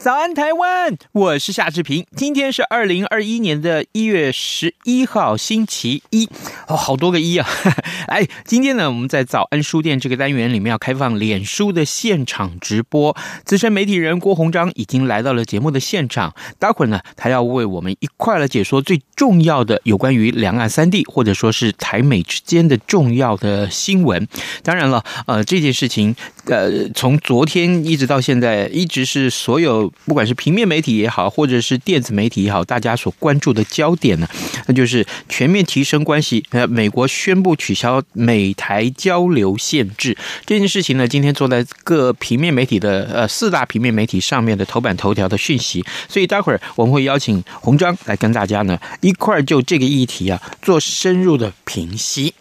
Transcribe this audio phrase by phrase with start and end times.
[0.00, 0.79] 早安，台湾！
[1.12, 2.06] 我是夏志平。
[2.16, 6.28] 今天是二零二一年的一月十一号，星期一。
[6.68, 7.46] 哦，好多个一啊！
[8.08, 13.16] 哎，今天呢，我们在早安书店这个单元里面要开放脸书的现场直播。
[13.44, 16.34] 资深媒体人郭鸿章已经来到了节目的现场。
[16.58, 24.26] 待会儿呢，他要为我们一块来解说最重要的有关于两岸三地或者说是台美之间的重要的新闻。
[24.62, 26.14] 当然了，呃，这件事情，
[26.46, 29.90] 呃，从昨天一直到现在，一直是所有。
[30.06, 34.26] 不管是平面媒媒体也好，或者是电子媒体也好，大家所关注的焦点呢，
[34.66, 36.42] 那就是全面提升关系。
[36.52, 45.84] 呃，美国宣布取消美台交流限制这件事情呢，今天坐在各平面媒体的呃四大平面媒体上面的头版头条的讯息。
[46.08, 52.32] 所以待会儿我们会邀请鸿章来跟大家呢一块儿就这个议题啊做深入的评析。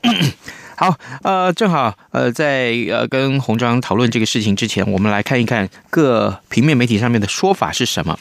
[0.79, 8.17] 好，呃，正好，呃，在呃跟红章讨论这个事情之前，我们来看一看各平面媒体上面的说法是什么。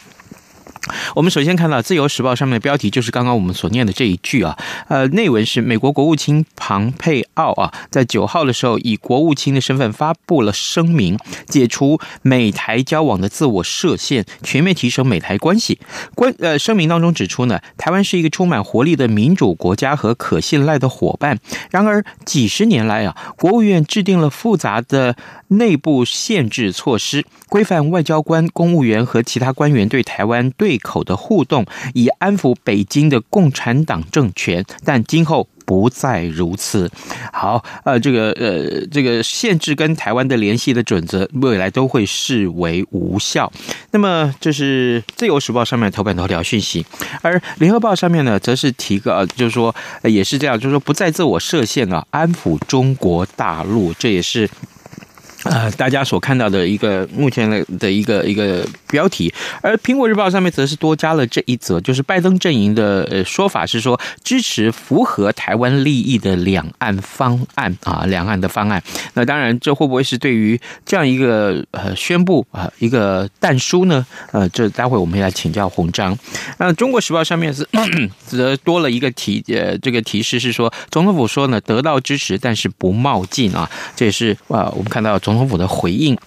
[1.14, 4.56] 我们首先看到《自由时报》上面的标题就是刚刚我们所念的这一句啊，
[4.89, 15.78] 呃，内文是美国国务卿庞佩奥啊，在九号的时候以国务卿的身份发布了声明，解除美台交往的自我设限，全面提升美台关系。
[16.14, 21.39] 关呃声明当中指出呢，台湾是一个充满活力的民主国家和可信赖的伙伴。
[21.70, 25.17] 然而几十年来啊，国务院制定了复杂的
[25.48, 36.90] 内部限制措施，规范外交官、公务员和其他官员对台湾对口的互动，以安抚北京的共产党政权，但今后不再如此。
[37.33, 43.52] 好，呃，这个呃，这个限制跟台湾的联系的准则，未来都会视为无效。
[43.90, 46.84] 那么，这是自由时报上面的头版头条讯息，
[47.22, 49.74] 而联合报上面呢，则是提个，就是说，
[50.05, 54.48] 也是这样，就是说不再自我设限啊，安抚中国大陆，这也是。
[55.44, 59.32] 呃，大家所看到的一个目前的的一个一个标题，
[59.62, 68.82] 而苹果日报上面则是多加了这一则，就是拜登阵营的呃说法是说支持符合台湾利益的两岸方案啊，两岸的方案。
[69.14, 74.05] 那当然，这会不会是对于这样一个呃宣布啊一个但书呢？
[74.32, 76.18] 呃，这待会我们来请教鸿章。
[76.58, 77.64] 那 中国时报上面是
[78.26, 85.16] 则多了一个提呃这个提示是说，总统府说呢得到支持，但是不冒进啊，这也是啊我们看到。
[85.28, 86.18] 总统府的回应，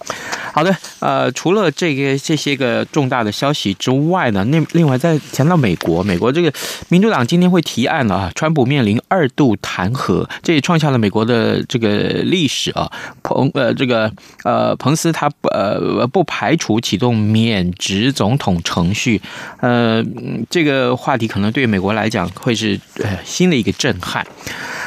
[0.52, 6.52] 好的，呃，除了这个这些个重大的消息之外呢，那另外再谈到美国，美国这个
[6.88, 11.88] 民主党今天会提案了啊，川普面临二度弹劾，这也创下了美国的这个
[12.24, 12.90] 历史啊。
[13.22, 14.10] 彭呃，这个
[14.44, 19.20] 呃，彭斯他呃不排除启动免职总统程序，
[19.60, 20.02] 呃，
[20.50, 24.26] 这个话题可能对美国来讲会是呃新的一个震撼。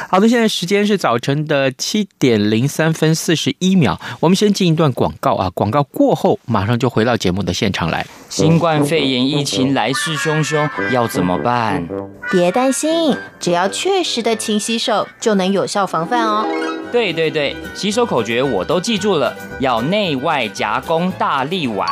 [0.08, 4.00] 好的，现在时间是早晨的七点零三分四十一秒。
[4.20, 8.06] 我们先进一段广告啊，广告过后马上就回到节目的现场来。
[8.28, 11.86] 新冠肺炎疫情来势汹汹，要怎么办？
[12.30, 16.46] 别担心，只要确实的勤洗手，就能有效防范哦。
[16.92, 21.86] 对对对，洗手口诀我都记住了，要内外夹攻大立腕。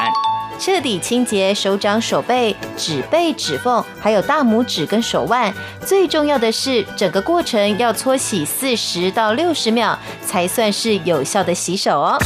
[0.59, 5.53] 彻底清洁手掌、手背、指背、指缝，还有大拇指跟手腕。
[5.85, 12.19] 最重要的是，整个过程要搓洗四十到六十秒，才算是有效的洗手哦。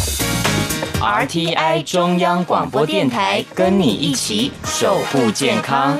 [1.00, 5.98] RTI 中央广播电台跟你一起守护健康。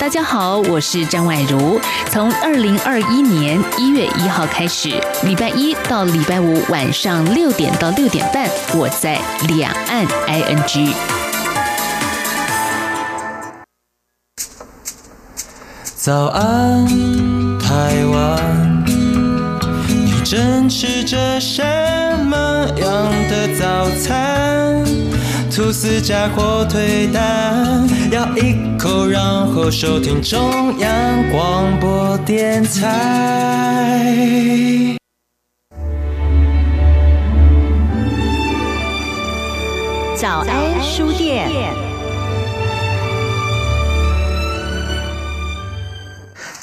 [0.00, 1.78] 大家好，我是张婉如。
[2.08, 4.88] 从二零二一年一月一号开始，
[5.24, 10.94] 礼拜一到礼拜五晚上六点到六点半，我在两岸 ING。
[15.94, 16.86] 早安，
[17.58, 18.82] 台湾，
[19.86, 21.62] 你正吃着什
[22.24, 24.82] 么样的早餐？
[25.50, 34.06] 吐司加火腿蛋，咬一口，然后收听中央广播电台。
[40.16, 41.89] 早安书店。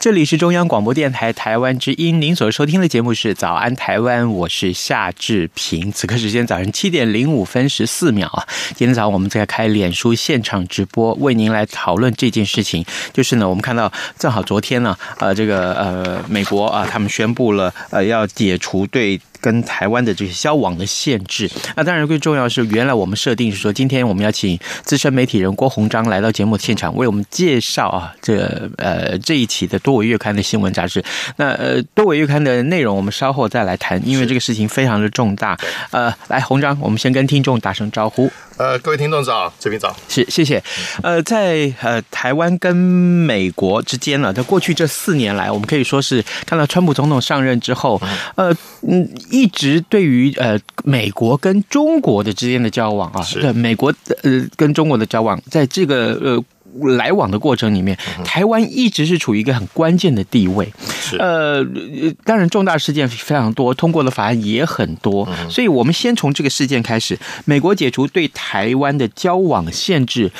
[0.07, 5.92] 这里是中央广播电台台湾之音，您所收听的节目是《早安台湾》，我是夏志平。
[5.92, 8.48] 此刻时间早上七点零五分十四秒啊！
[8.74, 12.86] 今天早上我们在开脸书现场直播，为您来讨论这件事情。
[13.12, 19.19] 就是呢，我们看到正好昨天呢，呃，这个呃，美国啊，他们宣布了呃，要解除对。
[19.41, 31.03] 跟台湾的这些交往的限制，那当然最重要的是，原来我们设定是说，今天我们要请资深媒体人郭鸿章来到节目现场，为我们介绍啊，这、呃这一期的多维月刊的新闻杂志。
[31.35, 35.57] 那呃多维月刊的内容，我们稍后再来谈，因为这个事情非常的重大。
[35.91, 38.31] 呃，来鸿章，我们先跟听众打声招呼。
[38.57, 40.61] 呃，各位听众早，这边早，是谢谢。
[41.03, 48.01] 呃，在呃台湾跟美国之间呢，在过去这四年来，我们可以说是看到川普总统上任之后，
[48.35, 48.51] 呃
[48.89, 53.93] 嗯，一直对于呃美国跟中国的之间的交往啊，对美国
[54.23, 56.43] 呃跟中国的交往，在这个呃。
[56.95, 60.71] 来往的过程里面，台湾一直是处于一个很关键的地位。
[61.01, 61.65] 是呃，
[62.23, 67.17] 当然重大事件非常多，通过的法案也很多，所以我们先从这个事件开始。
[67.45, 70.31] 美国解除对台湾的交往限制，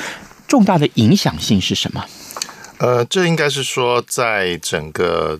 [0.46, 2.04] 重大的影响性是什么？
[2.78, 5.36] 呃，这应该是说，在整个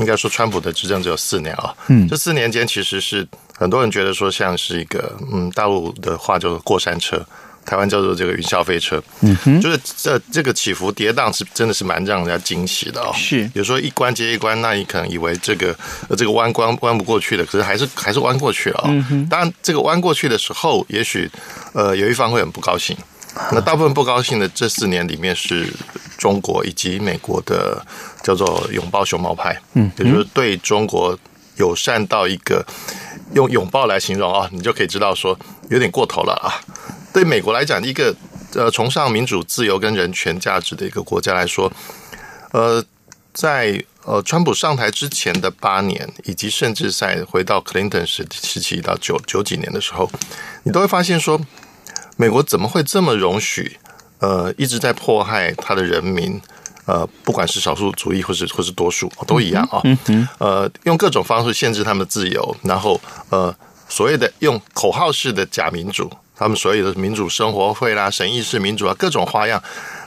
[0.00, 3.26] 应该说川普的执政只有四年啊，嗯，这四年间其实是
[3.56, 7.24] 很多人觉得说像是一个嗯，大陆的话叫做过山车。
[7.66, 13.12] 台湾叫做这个云霄飞车，嗯哼，就是这这个起伏跌宕是真的是蛮让人家惊喜的哦。
[13.14, 15.76] 是，有时候一关接一关，那你可能以为这个
[16.08, 18.90] 呃这个弯关弯不过去的，可是还是还是弯过去了啊、哦。
[18.90, 21.30] 嗯哼，当然这个弯过去的时候，也许
[21.74, 22.96] 呃有一方会很不高兴。
[23.52, 25.72] 那大部分不高兴的这四年里面，是
[26.18, 27.84] 中国以及美国的
[28.22, 31.18] 叫做拥抱熊猫派，嗯，也就是对中国
[31.56, 32.64] 友善到一个
[33.34, 35.38] 用拥抱来形容啊、哦，你就可以知道说
[35.68, 36.60] 有点过头了啊。
[37.12, 38.14] 对美国来讲，一个
[38.54, 41.72] 呃崇尚民主、自由跟人权价值的一个国家来说，
[42.52, 42.84] 呃，
[43.32, 50.10] 在呃川普上台之前的八年，以及甚至在回到克林顿时时期到九九几年的时候，
[50.64, 51.40] 你都会发现说，
[52.20, 53.78] 美国怎么会这么容许
[54.18, 56.38] 呃一直在迫害他的人民？
[56.84, 59.80] 呃，不管是少数主义或是或是多数，都一样啊。
[59.84, 60.28] 嗯嗯。
[60.38, 63.00] 呃，用各种方式限制他们的自由，然后
[63.30, 63.54] 呃
[63.88, 66.10] 所谓的用口号式的假民主。
[66.36, 69.62] 他们所有的民主生活会啦、审议式民主啊，各种花样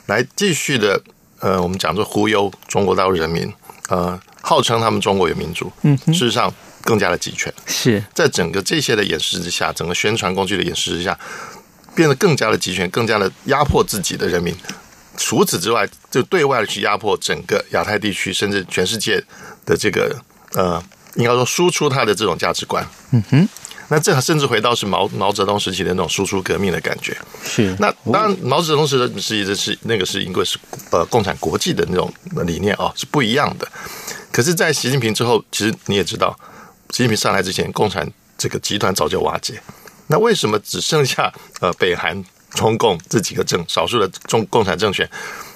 [0.07, 0.99] 来继续的，
[1.39, 3.53] 呃，我们讲做忽悠中国大陆人民，
[3.89, 6.51] 呃，号称他们中国有民主，嗯，事实上
[6.81, 7.53] 更加的集权。
[7.67, 11.17] 是在整个这些的掩饰之下，整个宣传工具的掩饰之下，
[11.95, 14.55] 变得更加的集权，更加的压迫自己的人民。
[15.15, 19.23] 除此之外，就对外的去压迫整个亚太地区，甚至全世界
[19.65, 20.15] 的这个
[20.53, 20.83] 呃，
[21.15, 22.83] 应该说输出他的这种价值观。
[23.11, 23.49] 嗯哼。
[23.89, 27.15] 那这甚至回到是毛毛泽东时期的那种输出革命的感觉。
[27.43, 27.75] 是。
[27.79, 29.21] 那当然，毛泽东时的
[29.55, 30.57] 是那个是因为是
[30.89, 32.11] 呃共产国际的那种
[32.45, 33.67] 理念啊，是不一样的。
[34.31, 36.35] 可是，在习近平之后，其实你也知道，
[36.89, 39.61] 习近平上来之前，共产这个集团早就瓦解。
[40.07, 45.09] 那为什么只剩下 呃北韩、中共这几个政少数的中共产政权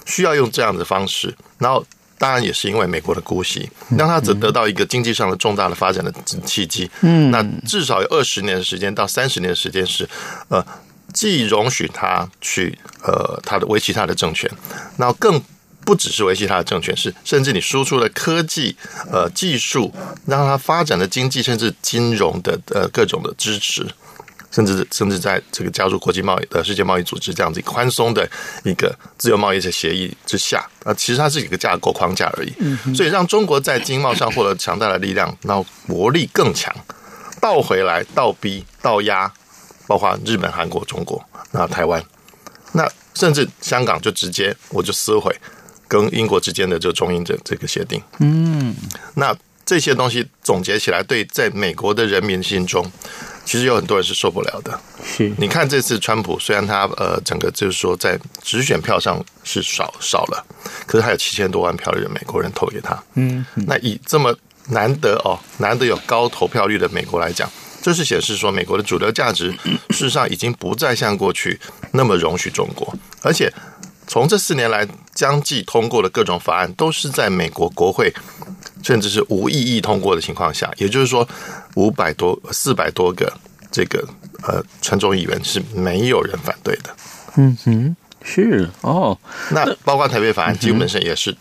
[0.05, 1.35] 需要用这样的方式？
[1.57, 1.85] 然后。
[2.19, 6.11] 当然也是因为美国的姑息，让他得得到一个经济上的重大的发展的
[6.43, 6.89] 契机。
[7.01, 10.09] 嗯，那至少有二十年的时间到三十年的时间是，
[10.47, 10.65] 呃，
[11.13, 14.49] 既容许他去呃他的维系他的政权，
[14.95, 15.39] 那更
[15.85, 18.75] 不只是维系他的政权，是甚至你输出的科技
[19.11, 19.93] 呃技术，
[20.25, 23.85] 让他发展的经济甚至金融的呃各种的支持。
[24.49, 28.27] 甚至甚至在这个加入国际贸易的世界贸易组织这样子宽松的
[28.63, 32.53] 一个自由贸易的协议之下，那，其实它是一个架构框架而已。
[32.95, 36.73] 所以让中国在经贸上获得强大的力量，然后国力更强，
[37.41, 39.31] 倒回来倒逼倒压，
[39.85, 42.03] 包括日本、韩国、中国，那台湾，
[42.71, 45.35] 那甚至香港就直接我就撕毁
[45.87, 48.01] 跟英国之间的这个中英这这个协定。
[48.19, 48.73] 嗯，
[49.15, 49.35] 那
[49.65, 52.89] 这些东西总结起来，对在美国的人民心中。
[53.47, 54.77] 其实有很多人是受不了的。
[55.01, 60.45] 是，你看这次川普，虽然他呃整个就是说在直选票上是少少了，
[60.85, 63.01] 可是还有七千多万票的人美国人投给他。
[63.13, 64.35] 嗯，那以这么
[64.67, 67.49] 难得哦，难得有高投票率的美国来讲，
[67.81, 69.49] 这是显示说美国的主流价值
[69.91, 71.57] 事实上已经不再像过去
[71.93, 73.49] 那么容许中国，而且
[74.07, 74.85] 从这四年来
[75.15, 78.13] 将近通过的各种法案，都是在美国国会。
[78.83, 81.27] 甚至是无异议通过的情况下，也就是说，
[81.77, 83.31] 五百多、四百多个
[83.71, 84.03] 这个
[84.41, 86.89] 呃，参众议员是没有人反对的。
[87.35, 89.15] 嗯哼，是哦。
[89.51, 91.35] 那包括台北法案基本上也是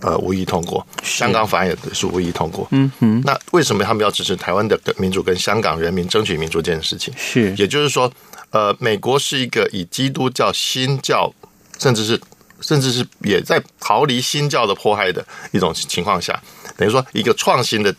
[0.00, 2.66] 呃无意通过，香港法案也是无意通过。
[2.70, 3.20] 嗯哼。
[3.22, 7.12] 那为什么他们要支持台湾的民主跟香港人民争取民主这件事情？
[7.18, 8.10] 是，也就是说，
[8.50, 11.30] 呃，美国是一个以基督教新教，
[11.78, 12.18] 甚至是
[12.62, 16.42] 甚至是也在逃离新教的迫害的一种情况下，
[16.78, 17.94] 等于说一个创新的。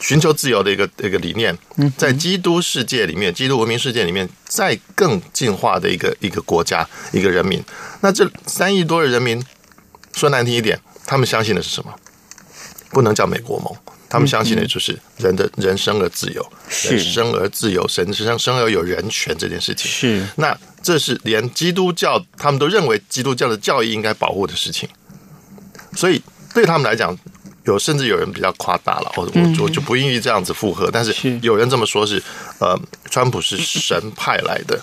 [0.00, 1.56] 寻求自由的一个一个理念，
[1.96, 7.62] 在基督世界里面，基督文明世界里面，再更进化的一个一个国家，一个人民。
[8.00, 9.40] 那这三亿多的人民，
[10.14, 11.94] 说难听一点，他们相信的是什么？
[12.90, 13.72] 不能叫美国梦，
[14.08, 16.52] 他们相信的就是人的人生而自由，
[16.88, 19.90] 人生而自由，神生生而有人权这件事情。
[19.90, 24.88] 是，那这是连基督教他们都认为基督教的教义应该保护的事情。
[25.94, 26.22] 所以
[26.54, 27.14] 对他们来讲。
[27.64, 32.22] 有甚至有人比较夸大了，我我我就不愿意这样子附和，但是有人这么说是，
[32.58, 32.78] 呃，
[33.10, 34.80] 川普是神派来的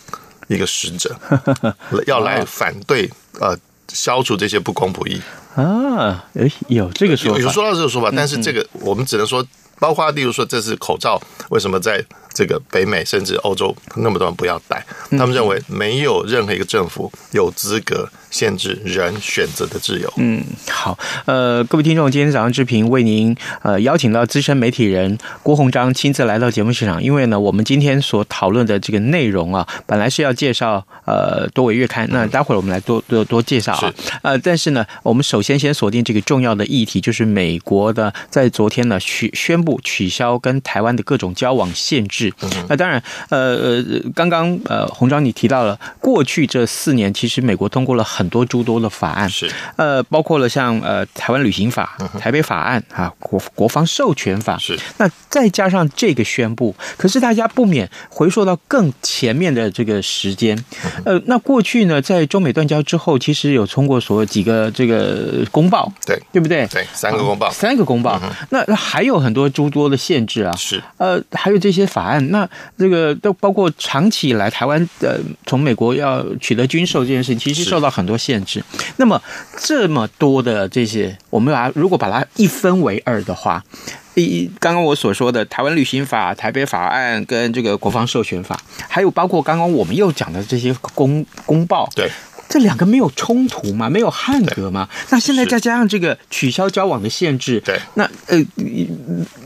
[0.48, 1.15] 一个使者，
[2.05, 3.57] 要来反对呃
[3.89, 5.22] 消除这些不公不义。
[5.55, 9.43] 啊，有有这个说法，有说到这个说法，但是这个我们只能说，
[9.79, 11.19] 包括例如说这次口罩
[11.50, 12.03] 为什么在
[12.38, 18.08] 这个北美甚至欧洲那么多人不要戴，他们认为没有任何一个政府有资格。
[18.29, 20.13] 限制人选择的自由。
[20.17, 27.01] 嗯，好，呃，各位听众，今天早上志平为您呃邀请到资深媒体人郭鸿章亲自来到节目现场。
[27.01, 33.94] 因为呢，我们今天所讨论的这个内容啊，本来是要介绍呃多维月刊，那待会儿我们来多多多介绍啊。
[34.22, 42.26] 呃，但是呢，我们首先先锁定这个重要的议题，就是美国的在昨天呢取宣布取消跟台湾的各种交往限制。
[42.67, 43.84] 那、当然，呃呃，
[44.15, 48.03] 刚刚呃洪章你提到了过去这四年，其实美国通过了。
[48.07, 49.29] 很多诸多的法案。
[49.29, 49.51] 是。
[49.75, 54.57] 呃，包括了像呃台湾旅行法、台北法案啊、国国防授权法。
[54.57, 54.79] 是。
[54.98, 60.57] 那再加上这个宣布，可是大家不免回溯到更前面的这个时间。
[61.03, 66.17] 呃，那过去呢，在中美断交之后，其实有通过所谓几个这个公报，对。
[66.31, 66.65] 对不对？
[66.67, 68.19] 对，三个公报，三个公报。
[68.51, 70.81] 那还有很多诸多的限制啊，是。
[70.98, 72.47] 呃，还有这些法案，那
[72.77, 78.63] 这个都包括长期以来台湾呃从美国要取得军售这件事情，其实受到很多限制，
[78.97, 79.21] 那么
[79.57, 83.63] 这么多的这些，我们把如果把它一分为二的话，
[84.15, 92.09] 一刚刚我所说的台湾旅行法、台北法案跟这个国防授权法，还有包括刚刚我们又讲的这些公公报，对，
[92.49, 93.89] 这两个没有冲突吗？
[93.89, 94.87] 没有汉格吗？
[95.09, 98.89] 那现在再加上这个取消交往的限制，对，那呃，你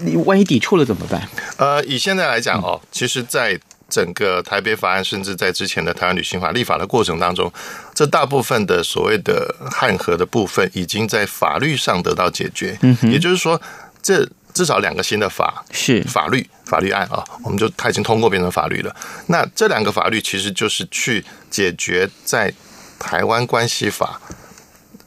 [0.01, 1.27] 你万一抵触了怎么办？
[1.57, 7.51] 呃，以现在来讲哦，其实，在整个台北法案，甚至在之前的台湾旅行法立法的过程当中，
[7.93, 12.77] 这大部分的所谓的汉格的部分，已经在法律上得到解决。
[12.81, 13.61] 嗯，也就是说，
[14.01, 18.95] 这至少两个新的法是法律法律案啊，我们就它已经通过变成法律了。
[19.27, 22.53] 那这两个法律其实就是去解决在
[23.01, 24.21] 台湾关系法，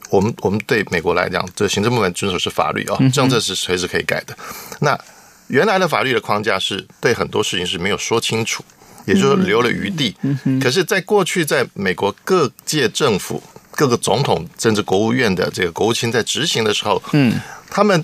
[0.09, 4.37] 我们我们对美国来讲，这行政部门遵守是法律啊，政策是随时可以改的。
[4.81, 4.99] 那
[5.47, 8.63] 原来的法律的框架是对很多事情是没有说清楚。
[9.05, 10.17] 也就是说留了余地，
[10.59, 18.03] 可是，在过去，在美国各界政府、各个总统甚至国务院的这个国务卿在执行的时候，嗯，他们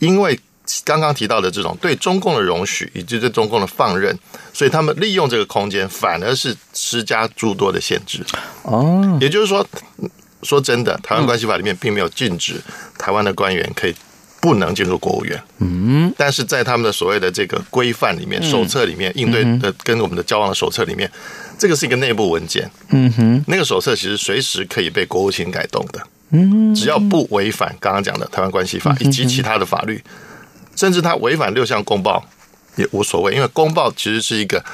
[0.00, 0.38] 因为
[0.84, 4.16] 刚刚提到的这种对中共的容许以及对中共的放任，
[4.52, 8.24] 所以他们利用这个空间，反而是施加诸多的限制。
[8.62, 9.66] 哦，也就是说，
[10.42, 12.60] 说真的，台湾关系法里面并没有禁止
[12.98, 13.94] 台湾的官员可以。
[14.38, 21.10] 不能进入国务院，嗯，但是在他们的所谓的这个规范里面、手册里面、应对的跟我们的交往的手册里面，
[21.58, 30.00] 这个是一个内部文件，嗯哼，那个手册其实随时可以被国务卿改动的，嗯，只要不违反刚刚讲的台湾关系法以及其他的法律，
[30.76, 32.24] 甚至他违反六项公报
[32.76, 34.64] 也无所谓，因为公报其实是一个。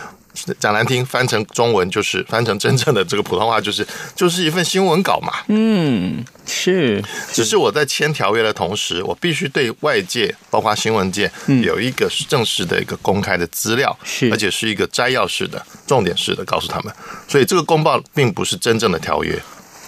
[0.58, 5.30] 讲难听，翻成中文就是翻成真正的这个普通话，就是就是一份新闻稿嘛。
[5.48, 7.04] 嗯，是。
[7.30, 11.30] 只是我在签条约的同时，我必须对外界，包括新闻界，
[11.62, 16.90] 有一个正式的一个公开的资料，是，而且是一个摘要式的、重点式的告诉他们。
[17.28, 19.38] 所以这个公报并不是真正的条约。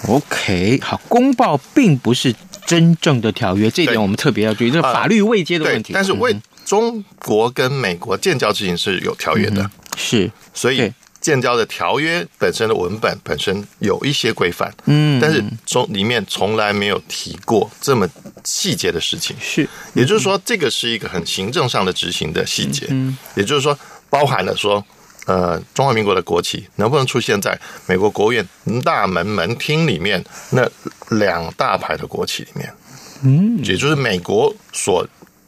[0.07, 2.35] OK，好，公报并不是
[2.67, 5.93] 真正的条约，这一点我们特别要注意，这是法律未接的问题。
[5.93, 9.63] 但是为中国跟美国建交之前是有条约的。
[9.63, 18.09] 嗯是，所以建交的条约本身的文本本身有一些规范，嗯，但是从里面从来没有提过这么
[18.43, 23.79] 细节的事情，是，也就是说，这个是一个很行政上的执行的细节，嗯，也就是说，
[24.11, 24.85] 包含了说，
[25.27, 28.47] 呃，中华民国的国旗能不能出现在美国国务院
[28.85, 30.69] 大门门厅里面那
[31.17, 32.75] 两大排的国旗里面，
[33.23, 35.07] 嗯，也就是美国所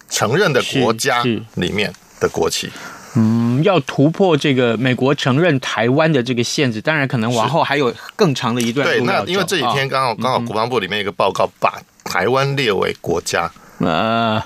[0.08, 1.22] 承认的国家
[1.54, 2.70] 里面的国旗。
[3.18, 8.92] 嗯，要突破这个美国承认台湾的这个限制，当然可能往后还有更长的一段路。
[8.92, 14.44] 对，那因为这几天刚好刚好国防部里面有一个报告，把台湾列为国家啊。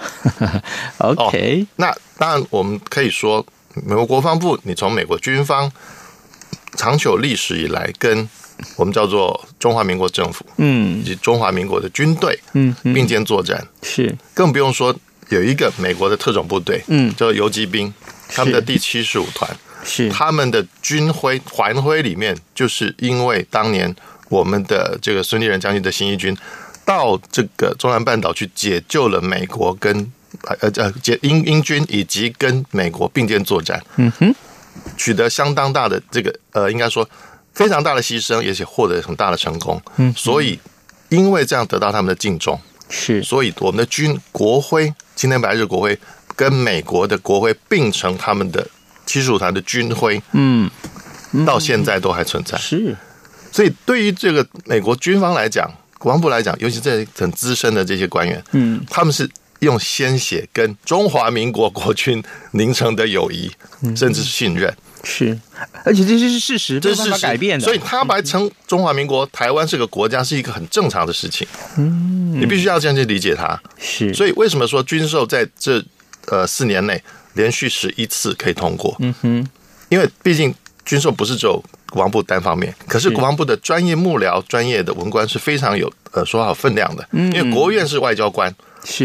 [0.99, 3.45] OK，那当然我们可以说，
[3.85, 5.71] 美国国防部，你从美国军方
[6.77, 8.29] 长久历史以来跟
[8.77, 11.01] 我们叫做中华民国政府，嗯。
[11.01, 12.93] 以及中华民国的军队，嗯嗯。
[12.93, 14.15] 并肩作战，是。
[14.35, 14.95] 更不用说
[15.29, 17.15] 有一个美国的特种部队，嗯。
[17.17, 17.93] 叫游击兵，
[18.29, 19.51] 他们的第七十五团，
[19.83, 20.09] 是。
[20.11, 23.95] 他们的军徽环徽里面，就是因为当年
[24.29, 26.37] 我们的这个孙立人将军的新一军
[26.85, 30.13] 到这个中南半岛去解救了美国跟
[30.45, 34.35] 呃呃解英英军以及跟美国并肩作战，嗯哼。
[34.97, 37.09] 取得相当大的这个呃应该说
[37.53, 40.59] 非常大的牺牲，而且获得很大的成功，嗯所以
[41.09, 42.59] 因为这样得到他们的敬重。
[42.89, 43.23] 是。
[43.23, 45.99] 所以我们的军国徽，青天白日国徽
[46.37, 48.67] 跟美国的国徽并成他们的
[49.05, 50.71] 七十五团的军徽，嗯。
[51.45, 52.57] 到现在都还存在。
[52.57, 52.97] 是。
[53.53, 58.81] 所以对于这个美国军方来讲，国防部来讲，尤其这很资深的这些官员，嗯。
[58.89, 59.29] 他们是
[59.61, 63.51] 用鲜血跟中华民国国军凝成的友谊，
[63.97, 64.75] 甚至是信任，
[65.05, 65.39] 是，
[65.85, 67.65] 而且这些是事实，这是改变的。
[67.65, 71.47] 所以他白称中华民国台湾是个国家，是一个很正常的事情。
[71.77, 73.61] 嗯，你必须要这样去理解它。
[73.79, 75.83] 是，所以为什么说军售在这
[76.27, 77.03] 呃四年内
[77.35, 78.95] 连续十一次可以通过？
[78.99, 79.49] 嗯哼，
[79.89, 87.07] 因为毕竟军售不是只有国防部单方面，可是是国防部的专业幕僚、专业的文官是非常有呃说好分量的。
[87.13, 88.57] 嗯因为国务院是外交官，是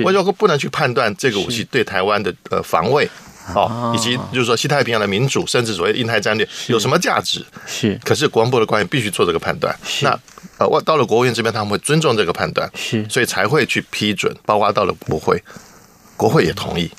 [0.03, 3.09] 外交官不能去判断这个武器对台湾的呃防卫。
[3.53, 7.45] 哦，以及就是说西太平洋的民主，甚至所谓印太战略有什么价值？
[7.67, 9.71] 是可是国防部的官员必须做这个判断。
[10.01, 10.19] 那
[10.57, 15.39] 呃，我到了国务院这边，他们会尊重这个判断，是所以才会去批准，包括到了国会，
[16.17, 16.89] 国会也同意。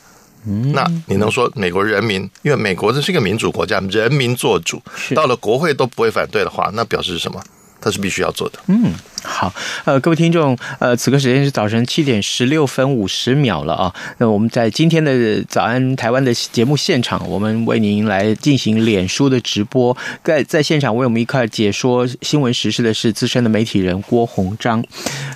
[0.46, 4.80] 嗯那你能说美国人民，因为美国这是一个民主国家，人民做主，
[5.16, 7.42] 到了国会都不会反对的话，那表示什么？
[7.86, 8.58] 它是必须要做的。
[8.66, 13.94] 嗯，好，呃，各位听众，呃，此刻时间是早晨七点十六分五十秒了啊。
[14.18, 24.84] 那我们在今天的早安台湾的节目现场，我们为您来进行脸书的直播，在在现场为我们一块解说新闻时事的是资深的媒体人郭鸿章。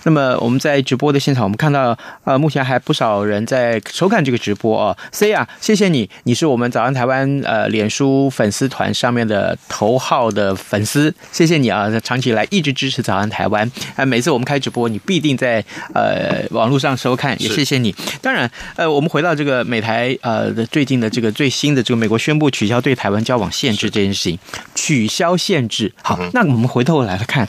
[0.02, 4.98] 那么我们在直播的现场，我们看到呃，目前还不少人在收看这个直播啊。
[5.12, 14.04] C 啊，谢谢你，你是我们早安台湾呃脸书粉丝团上面的头号的粉丝，谢谢你啊，长期以来一直支持早安台湾啊。
[14.04, 17.94] 每次我们开直播，你必定在呃网络上收看，也谢谢你。
[18.20, 24.38] 当然，呃，我们回到这个美台呃的最近的这个最新的这个美国宣布取消对台湾交往限制这件事情，
[24.74, 25.92] 取消限制。
[26.02, 27.46] 好，那我们回头来看，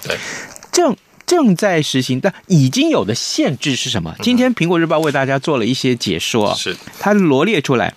[0.71, 0.95] 正。
[1.27, 4.13] 正在实行，但已经有的限制是什么？
[4.21, 7.93] 今天《苹果日报》为大家做了一些解说，是它罗列出来。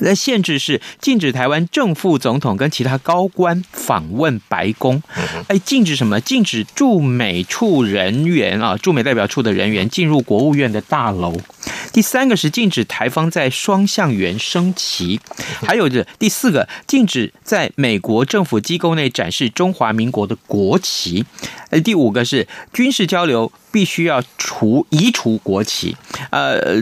[0.00, 5.02] 那限制是禁止台湾正副总统跟其他高官访问白宫，
[5.48, 6.20] 哎，禁止什么？
[6.20, 11.36] 禁止驻美处人员啊，驻美代表处的人员进入国务院的大楼。
[11.92, 15.20] 第三个是禁止台方在双向园升旗，
[15.66, 21.24] 还有这第四个禁止在美国政府机构内展示中华民国的国旗。
[21.68, 25.96] 呃，第五个是军事交流必须要除移除国旗。
[26.30, 26.76] 呃，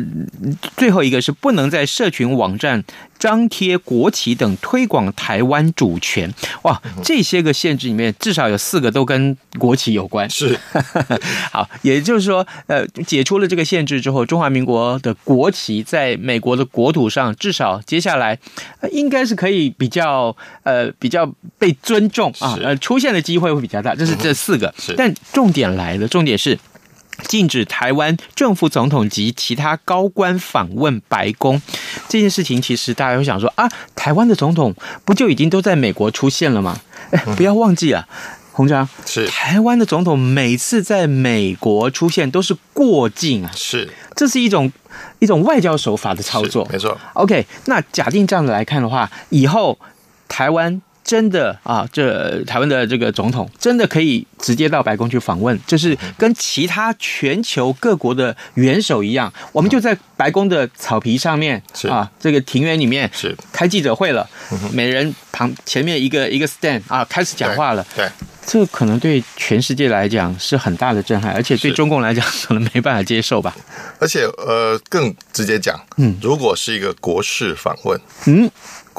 [0.76, 2.84] 最后一个是不能在社群网站
[3.18, 6.32] 张贴国旗等推广台湾主权。
[6.62, 10.28] 哇，这些个限制里面至少有四个都跟国旗有关。
[10.28, 10.58] 是，
[11.52, 18.38] 好，也就是说，呃，解除了这个限制之后，中华民国的国旗在美国的国土上，至少接下来、
[18.80, 23.94] 呃、应该是可以比较呃比较被尊重啊，呃，出现的机会会比较大。
[23.94, 26.58] 这是这四个，是但重点来了，重点是。
[27.20, 31.60] 禁止台湾政府总统及其他高官访问白宫
[32.08, 36.80] 这件事情，其实大家会想说啊，台湾的总统不就已经都在美国出现了吗？
[37.10, 38.06] 哎，不要忘记啊，
[38.52, 44.72] 洪章是台湾的总统每次在美国出现都是过境啊，是，这是一种
[45.18, 46.98] 一种外交手法的操作，没错。
[47.14, 49.78] OK，那假定这样子来看的话，以后
[50.28, 50.82] 台湾。
[51.10, 64.24] 真的啊，这台湾的这个总统真的可以直接到白宫去访问，就是跟其他全球各国的元首一样，我们就在白宫的草皮上面啊，这个庭园里面是开记者会了，
[64.72, 67.84] 每人旁前面一个一个 stand 啊，开始讲话了。
[67.96, 68.12] 对，对
[68.46, 73.56] 这可能对全世界来讲是很大的震撼，而且对中共来讲可能没办法接受吧。
[73.98, 78.48] 而且呃，更直接讲，嗯，如果是一个国事访问，嗯。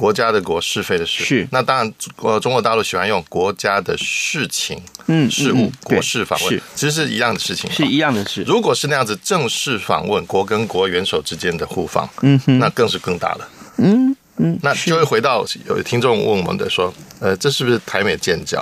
[0.01, 8.41] 国家的国是非的事是，那当然，呃，中国大陆喜欢用国家的事情、嗯事务、嗯、国事访问，其实是一样的事情，是一样的事。
[8.47, 18.59] 如果是那样子正式访问，国跟国元首之间的互访，嗯哼，那更是更大了，嗯嗯，那就会回到有听众问我们的说，呃，这是不是台美建交？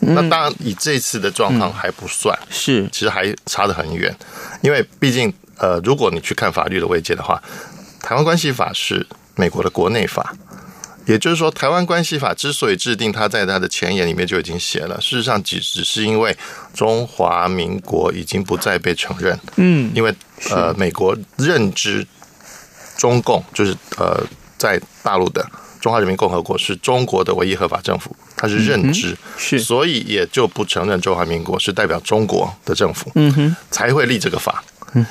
[0.00, 4.16] 嗯、那当然，以这次的状况还不算，嗯、是，其实还差得很远，
[4.62, 7.38] 因为毕竟，呃，如果你去看法律的位阶的话，
[8.00, 10.34] 台湾关系法是美国的国内法。
[11.10, 15.00] 也就是说，台湾关系法之所以制定，它在它的前言里面就已经写了。
[15.00, 16.36] 事实上，只只是因为
[16.72, 19.36] 中华民国已经不再被承认。
[19.56, 20.14] 嗯，因为
[20.50, 22.06] 呃，美国认知
[22.96, 24.24] 中共就是呃，
[24.56, 25.44] 在大陆的
[25.80, 33.10] 中华人民共和国是中国的唯一合法政府，它是认知，是，所以也就不承认中华民国是代表中国的政府。
[33.16, 34.62] 嗯哼，才会立这个法。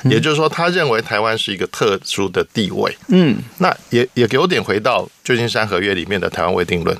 [0.04, 2.96] 也就是说，他认为台湾是一个特殊的地位。
[3.08, 6.96] 嗯，那也也有点回到旧金山合约里面的台湾未定论，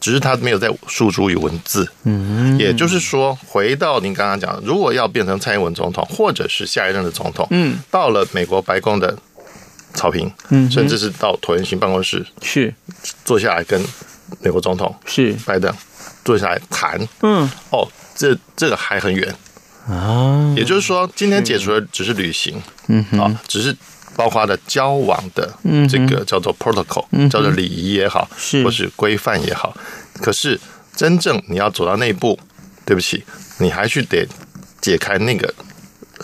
[0.00, 1.88] 只是他没有在诉诸于文字。
[2.04, 9.16] 嗯，也就是说，回到您刚刚讲的，如果要变成蔡英文总统，或者是下一任的总统，嗯，到了美国白宫的
[9.94, 12.74] 草坪，嗯，甚至是到椭圆形办公室，是
[13.24, 13.80] 坐下来跟
[14.40, 15.72] 美国总统是拜登
[16.24, 19.34] 坐下来谈，嗯，哦，这这个还很远。
[19.88, 23.74] 啊，也就是说，今天解除的只是旅行，嗯，啊，只是
[24.14, 25.50] 包括的交往的
[25.88, 28.62] 这个叫做 protocol，叫做礼仪也好，是。
[28.62, 29.74] 或是规范也好。
[30.20, 30.60] 可是
[30.94, 32.38] 真正你要走到那一步，
[32.84, 33.24] 对不起，
[33.58, 34.26] 你还是得
[34.80, 35.54] 解开那个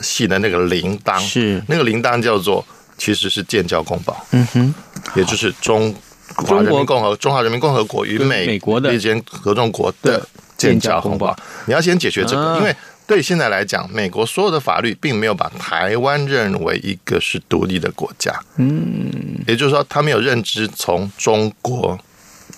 [0.02, 1.62] 系的那个铃铛，是。
[1.66, 2.62] 那个铃铛叫做
[2.98, 4.74] 其实是建交公报，嗯哼，
[5.14, 5.94] 也就是中
[6.34, 8.92] 华人民共和中华人民共和国与美美国的。
[8.92, 10.20] 一间合众国的
[10.58, 12.76] 建交公报，你要先解决这个，因为。
[13.06, 18.32] 对现在来讲，美国所有的法律并没有把台湾认为一个是独立的国家。
[18.56, 19.10] 嗯，
[19.46, 21.98] 也就是说，他没有认知从中国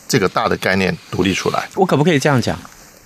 [0.09, 1.69] 这个大的概念独立出来。
[1.75, 2.59] 我可不可以这样讲？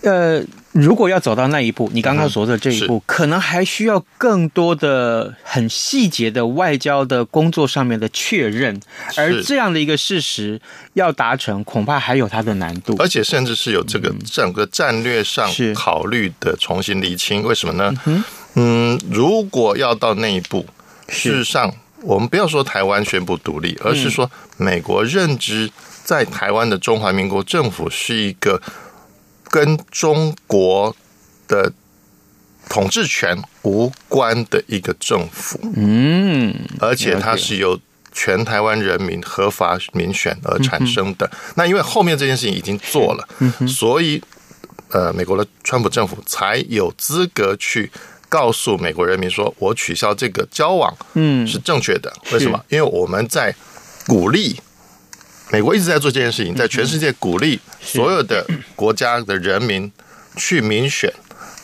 [0.03, 0.43] 呃。
[0.73, 8.81] 如果要走到那一步，你刚刚说的这一步，嗯、可能还需要更多的很细节的外交的工作上面的确认，
[9.17, 10.61] 而这样的一个事实
[10.93, 17.43] 要达成，恐怕还有它的难度，而且甚至是有这个整个战略上考虑的重新厘清。
[17.43, 17.93] 为什么呢？
[18.55, 20.65] 嗯，如果要到那一步，
[21.09, 25.69] 事实上，我们不要说台湾宣布独立，而是说美国认知
[26.05, 28.63] 在台湾的中华民国政府是一个。
[29.51, 30.95] 跟中国
[31.49, 31.73] 的
[32.69, 37.79] 统治权无关的一个政府，嗯，而且它是由
[38.13, 41.29] 全台湾人民合法民选而产生的。
[41.57, 43.29] 那因为后面这件事情已经做了，
[43.67, 44.23] 所以
[44.91, 47.91] 呃，美国的川普政府才有资格去
[48.29, 52.13] 告诉美国人民说，我取消这个交往，嗯，是正确的。
[52.33, 52.65] 为什么？
[52.69, 53.53] 因为我们在
[54.07, 54.61] 鼓励。
[55.53, 59.91] 美国一直在做这件事情，在全世界鼓励所有的国家的人民
[60.37, 61.13] 去民选，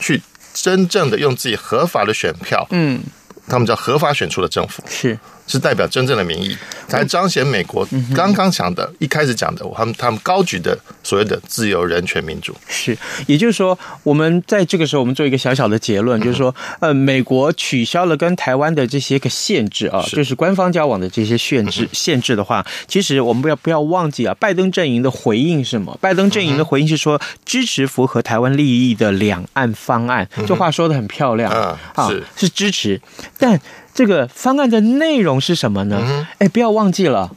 [0.01, 0.21] 去
[0.53, 3.01] 真正的用自己合法的选票，嗯，
[3.49, 5.19] 他们叫合法选出的政府，是。
[5.47, 6.57] 是代表真正的民意，
[6.89, 12.55] 才彰显美国刚刚讲的、一开始讲的，他们他们高举的所谓的自由、人权、民主。
[12.69, 25.97] 是，也就是说，我们在这个时候，我们做一个小小的结论，就是说，呃，美国取消了跟台湾的这些个限制啊，就是官方交往的这些限制限制的话，其实我们不要不要忘记啊，拜登阵营的回应是什么？
[26.01, 32.25] 拜登阵营的回应是说支持符合台湾利益的两岸方案，这话说的很漂亮啊，是。
[32.37, 33.01] 是支持，
[33.39, 33.61] 但。
[33.97, 36.29] 这个方案的内容是什么呢？
[36.39, 37.31] 哎，不要忘记了，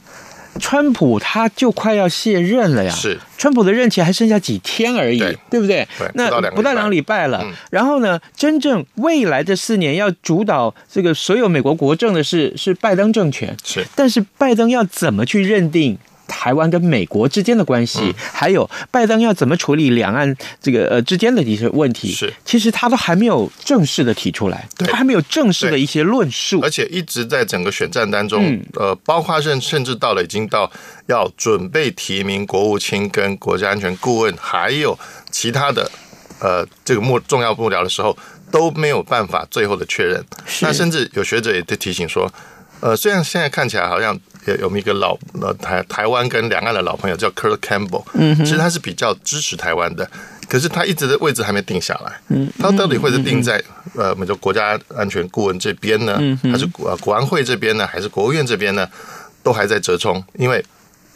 [0.60, 2.90] 川普他就快要卸任了呀。
[2.90, 5.88] 是，川普的任期还剩下几天而已，对，对不对？
[5.98, 7.42] 对，那不到两礼拜了。
[7.70, 13.56] 然后呢，真正未来的四年要主导这个所有美国国政的是是拜登政权。
[13.64, 15.96] 是，但是拜登要怎么去认定？
[16.30, 22.32] 台湾跟美国之间的关系，还有拜登要怎么处理两岸这个呃之间的一些问题，是。
[22.44, 30.70] 其实他都还没有正式的提出来，他还没有正式的一些论述，而且一直在整个选战当中，呃，包括甚甚至到了已经到
[31.08, 34.96] 要准备提名国务卿跟国家安全顾问，还有
[35.32, 35.90] 其他的
[36.38, 38.16] 呃这个幕重要幕僚的时候，
[38.52, 40.24] 都没有办法最后的确认。
[40.60, 42.32] 那甚至有学者也在提醒说，
[42.80, 44.16] 呃，虽然现在看起来好像。
[44.50, 50.08] 有有一个老呃台台湾跟两岸的老朋友叫 Kurt Campbell，嗯，其实他是比较支持台湾的，
[50.48, 53.62] 可是他一直的位置还没定下来，嗯，他到底会是定在
[53.94, 58.88] 呃我们的国家安全顾问这边呢，还是国国安会这边呢，还是国务院这边呢？
[59.42, 60.62] 都还在折冲，因为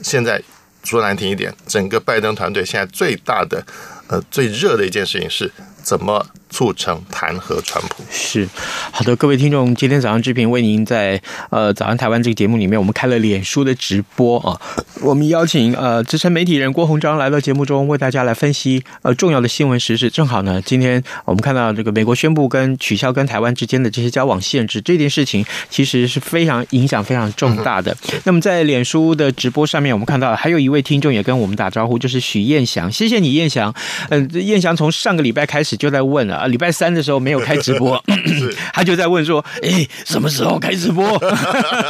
[0.01, 0.43] 现在
[0.83, 3.65] 说难听一点，整个拜登团队现在最大的
[4.07, 5.51] 呃最热的一件事情是
[5.83, 6.27] 怎么。
[6.55, 8.49] 促成弹劾川普是
[8.93, 14.61] 好的，各位听众，今天早上志平为您在呃早安台湾这个节目里面，我们开了脸书的直播啊，
[15.03, 20.09] 我们邀请呃资深媒体人郭鸿章来到节目中，为大家来分析呃重要的新闻时事。
[20.09, 27.91] 正好呢，今天我们看到这个美国宣布跟取消跟台湾之间的这些交往限制这件事情，其实是非常影响非常重大的。
[28.13, 33.75] 嗯、那么在脸书的直播上面，我们看到还有一位听众也跟我们打招呼，就是许燕祥，谢谢你燕祥。
[34.11, 36.44] 嗯、呃，燕祥从上个礼拜开始就在问了。
[36.45, 38.03] 呃礼拜三的时候没有开直播，
[38.75, 41.19] 他就在问说：“哎，什么时候开直播？”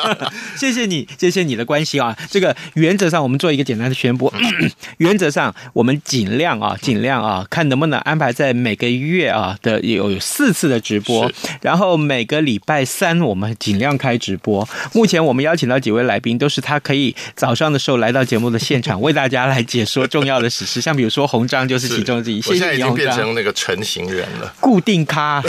[0.56, 2.16] 谢谢你，谢谢你的关心啊。
[2.30, 4.32] 这个原则上，我们做一个简单的宣布。
[4.98, 14.66] 原则上，我们尽量啊，尽量啊，看能不能安排在每个月啊的有有四次的直播，然后每个礼拜三我们尽量开直播。
[14.92, 20.80] 目前我们邀请到几位来宾，都是他可以早上的时候来到节目的现场，为大家来解说重要的史事。
[20.80, 22.40] 像比如说红章就是其中之一。
[22.46, 25.42] 我现在已经变成那个成型人了，固定咖。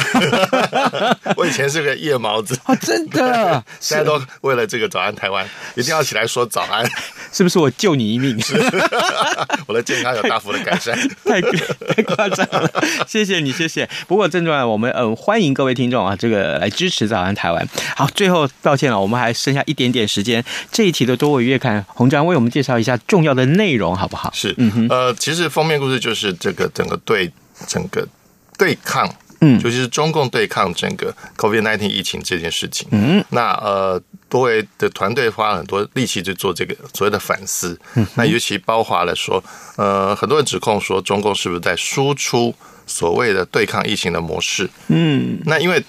[1.36, 6.86] 我以前是个夜猫子哦，真的， 现在都为了这个早安台湾，一定要起来说早安，
[7.32, 7.60] 是不是？
[7.60, 8.38] 我救你一命，
[9.66, 12.70] 我的健康有大幅的改善，太太夸张了，
[13.08, 13.90] 谢谢你，谢谢。
[14.08, 17.68] 不过正传，我们呃欢迎各位听众啊，这个来支持早安台湾。
[17.96, 24.32] 好，最后抱歉了，我们还剩下一点点时间，这一期的多维月刊，洪章为我们介绍一下重要的内容，好不好？
[24.34, 27.32] 是，嗯哼，呃，其实封面故事就是这个整个对
[27.68, 28.06] 整个
[28.58, 29.10] 对抗。
[29.42, 39.44] 嗯，尤其是中共对抗整个 COVID-19 疫情这件事情，嗯，那呃，多维的团队花了很多力气去做这个所谓的反思，嗯，那尤其包括了说，
[39.76, 42.56] 呃，很多人指控说中共是不是在输出
[42.88, 45.84] 所谓的对抗疫情的模式，嗯，那因为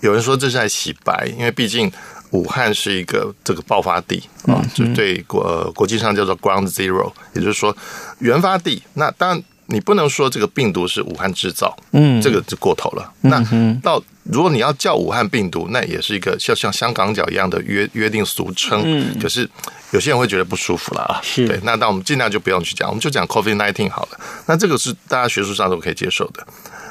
[0.00, 1.90] 有人说这是在洗白，因为毕竟
[2.30, 7.76] 武汉是一个这个爆发地啊，就对国、呃、国际上叫做 Ground Zero，也就是说
[8.20, 9.42] 原发地，那当然。
[9.68, 13.12] 你不能说这个病毒是武汉制造，嗯，这个就过头了。
[13.22, 13.42] 那
[13.82, 18.80] 到如果你要叫武汉病毒，那也是一个像像香港脚一样的约约定俗称。
[18.84, 19.48] 嗯，可是
[19.90, 21.18] 有些人会觉得不舒服了啊。
[21.20, 24.20] 是，对，那那我们尽量就不用去讲，我们就讲 COVID-19 好了。
[24.46, 26.46] 那这个是大家学术上都可以接受的。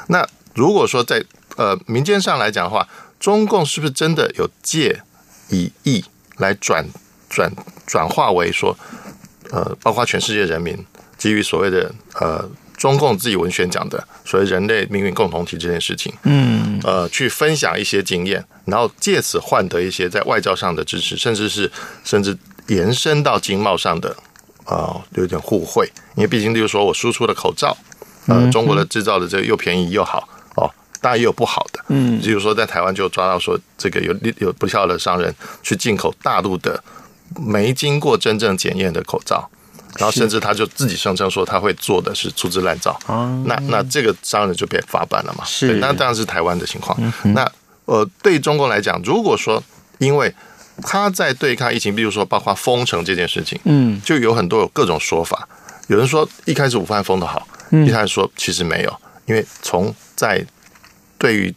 [0.08, 1.24] 那如果说在
[1.56, 2.86] 呃民间上来讲的话，
[3.18, 5.00] 中共是不是真的有借
[5.48, 6.04] 以疫
[6.36, 6.86] 来转
[7.30, 7.50] 转
[7.86, 8.76] 转化为说
[9.50, 10.76] 呃，包括全世界人民
[11.16, 12.46] 基于所谓的呃。
[12.76, 21.70] 中共自己文宣讲的所谓人类命运共同体这件事情，嗯，呃，去分享一些经验，然后借此换得一些在外交上的支持，甚至是
[22.04, 22.36] 甚至
[22.66, 24.10] 延伸到经贸上的
[24.64, 25.90] 啊、呃，有点互惠。
[26.16, 27.76] 因为毕竟，例如说我输出的口罩，
[28.26, 36.82] 呃，中国的制造的这个又便宜又好哦，当然也有不好的，嗯，比如说在台湾就抓到说这个有有不肖的商人去进口大陆的
[37.38, 39.48] 没经过真正检验的口罩。
[39.98, 42.98] 然后甚至他就自己声称说他会做的是粗制滥造，
[43.44, 45.44] 那那这个商人就被罚版了嘛？
[45.44, 46.96] 是，那当然是台湾的情况。
[47.34, 47.50] 那
[47.84, 49.62] 呃，对中国来讲，如果说
[49.98, 50.32] 因为
[50.82, 55.48] 他在对抗疫情，比如说包括封城这件事情，嗯，就有很多有各种说法。
[55.88, 60.44] 有人说一开始武汉封的好，一开始说其实没有，因为从在
[61.18, 61.54] 对于。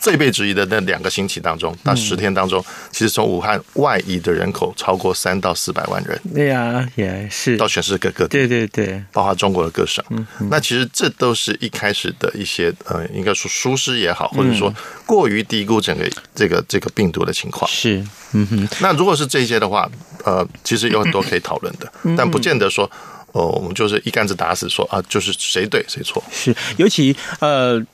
[0.00, 6.18] 最被质疑的那两个星期当中，那十天当中，其实从武汉外移的人口超过三到四百万人。
[6.34, 8.30] 对呀，也是到全世界各地。
[8.30, 10.02] 对对对，包括中国的各省。
[10.50, 17.70] 那其实这都是一开始的一些呃，应该说疏失也好，或者说过于低估整个这个这个病毒的情况。
[17.70, 18.68] 是，嗯哼。
[18.80, 19.86] 那如果是这些的话，
[20.24, 22.90] 呃，其实有很多可以讨论的，但不见得说
[23.32, 26.22] 哦，我们就是一竿子打死说啊，就是谁对谁错。
[26.32, 27.84] 是，尤其呃。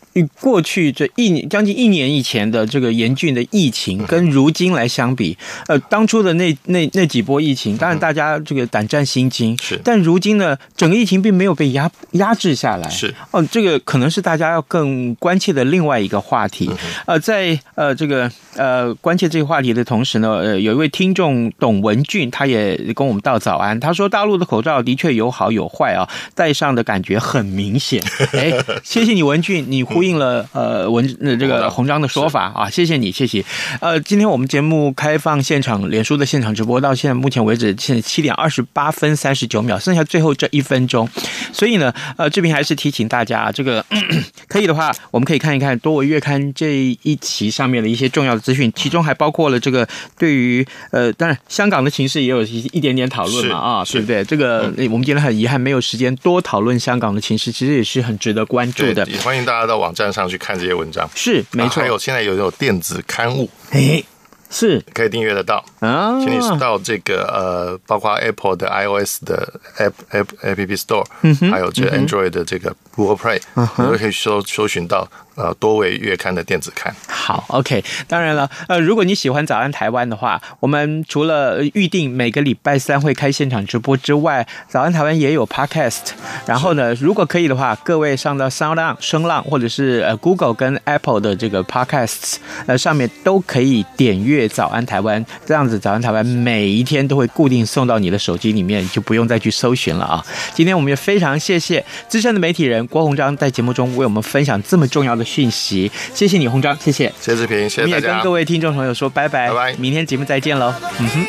[0.41, 9.79] 过去这一年将近一年以前的这个严峻的疫情，跟如今来相比，呃，当初的那那那几波疫情，当然大家这个胆战心惊，是。
[9.85, 13.15] 但如今呢，整个疫情并没有被压压制下来，是。
[13.33, 16.71] 哦，这个可能是大家要更关切的另外一个话题。
[17.05, 28.03] 呃，在呃这个呃关切这个话题的同时呢，呃，有一位听众董文俊，他也跟我们道早安，他说大陆的口罩的确有好有坏啊，戴上的感觉很明显。
[28.33, 28.53] 哎，
[28.83, 30.06] 谢谢你文俊，你呼。
[30.07, 33.45] 应了呃文呃这个红章的说法啊，谢谢你，谢谢。
[33.81, 41.09] 呃，今天我们节目开放现场脸书的现场直播到现在目前为止，现在七点二十八分三十九秒，剩下最后这一分钟。
[41.53, 43.85] 所以呢，呃，这边还是提醒大家，这个
[44.49, 49.87] 可以的话，我们可以看一看多维月刊这一期上面的一些重要的资讯，其中还包括了这个
[50.19, 54.25] 对于呃，当然香港的情势也有一一点点讨论嘛啊，对不对？
[54.25, 59.07] 这个我们今天很遗憾没有时间多讨论香港的情势，其实也是很值得关注的。
[59.07, 61.83] 也欢迎大家到网站上去看这些文章，是没错。
[61.83, 64.05] 还有现在有有电子刊物，哎，
[64.51, 64.85] 是。
[64.93, 65.65] 可以订阅得到。
[65.81, 66.21] 啊。
[66.21, 76.95] 请你到这个呃，包括 Apple 的 iOS 的 App App App Store，嗯哼，还有这 Android 的这个 Google Play，你都可以搜搜寻到呃多维月刊的电子刊。
[77.09, 77.85] 好，OK。
[78.09, 86.13] 当然了，呃，如果你喜欢早安台湾的话，我们除了预定每个礼拜三会开现场直播之外，早安台湾也有 Podcast。
[86.47, 100.25] 然后呢，如果可以的话，各位上到 SoundOn 声浪或者是呃 Google 跟 Apple 的这个 Podcasts，呃上面都可以点阅早安台湾，这样子早安台湾每一天都会固定送到你的手机里面，就不用再去搜寻了啊。
[100.55, 107.87] 今天我们也非常谢谢资深的媒体人郭鸿章在节目中为我们分享这么重要的讯息，谢谢你红章，谢谢，谢谢志平，谢谢大家。
[107.87, 111.27] 我们也跟各位听众朋友说拜拜，拜拜，明天节目再见喽，嗯哼。